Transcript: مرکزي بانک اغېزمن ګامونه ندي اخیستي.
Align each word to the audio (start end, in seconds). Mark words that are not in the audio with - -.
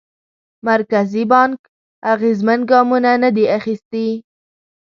مرکزي 0.67 1.23
بانک 1.33 1.59
اغېزمن 2.13 2.59
ګامونه 2.69 3.11
ندي 3.23 3.45
اخیستي. 3.57 4.07